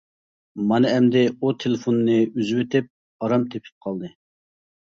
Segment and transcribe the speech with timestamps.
[0.71, 2.89] مانا ئەمدى ئۇ تېلېفوننى ئۈزۈۋېتىپ
[3.27, 4.15] ئارام تېپىپ قالدى.